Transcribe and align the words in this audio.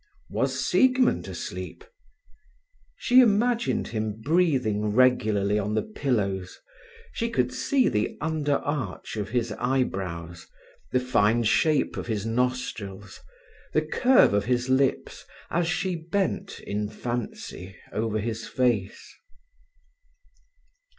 Was 0.31 0.65
Siegmund 0.65 1.27
asleep? 1.27 1.83
She 2.97 3.19
imagined 3.21 3.89
him 3.89 4.19
breathing 4.19 4.85
regularly 4.95 5.59
on 5.59 5.75
the 5.75 5.83
pillows; 5.83 6.59
she 7.13 7.29
could 7.29 7.53
see 7.53 7.87
the 7.87 8.17
under 8.19 8.55
arch 8.55 9.15
of 9.15 9.29
his 9.29 9.51
eyebrows, 9.59 10.47
the 10.91 10.99
fine 10.99 11.43
shape 11.43 11.97
of 11.97 12.07
his 12.07 12.25
nostrils, 12.25 13.19
the 13.73 13.83
curve 13.85 14.33
of 14.33 14.45
his 14.45 14.69
lips, 14.69 15.23
as 15.51 15.67
she 15.67 15.95
bent 15.97 16.59
in 16.61 16.89
fancy 16.89 17.75
over 17.93 18.17
his 18.19 18.47
face. 18.47 19.13